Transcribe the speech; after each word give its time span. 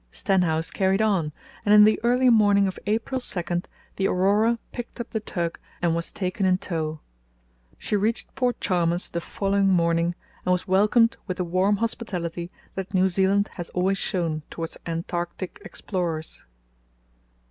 Stenhouse 0.09 0.71
carried 0.71 0.99
on, 0.99 1.31
and 1.63 1.75
in 1.75 1.83
the 1.83 1.99
early 2.03 2.31
morning 2.31 2.67
of 2.67 2.79
April 2.87 3.21
2 3.21 3.61
the 3.97 4.07
Aurora 4.07 4.57
picked 4.71 4.99
up 4.99 5.11
the 5.11 5.19
tug 5.19 5.59
and 5.79 5.93
was 5.93 6.11
taken 6.11 6.43
in 6.43 6.57
tow. 6.57 7.01
She 7.77 7.95
reached 7.95 8.33
Port 8.33 8.59
Chalmers 8.59 9.11
the 9.11 9.21
following 9.21 9.67
morning, 9.69 10.15
and 10.43 10.53
was 10.53 10.67
welcomed 10.67 11.17
with 11.27 11.37
the 11.37 11.43
warm 11.43 11.75
hospitality 11.75 12.49
that 12.73 12.95
New 12.95 13.09
Zealand 13.09 13.51
has 13.57 13.69
always 13.75 13.99
shown 13.99 14.41
towards 14.49 14.75
Antarctic 14.87 15.61
explorers. 15.63 16.45